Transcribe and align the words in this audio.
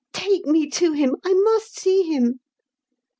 "Take 0.13 0.47
me 0.47 0.67
to 0.71 0.93
him; 0.93 1.15
I 1.23 1.31
must 1.35 1.79
see 1.79 2.01
him." 2.11 2.39